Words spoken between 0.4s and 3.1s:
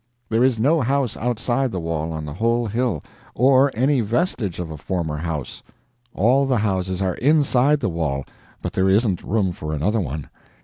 is no house outside the wall on the whole hill,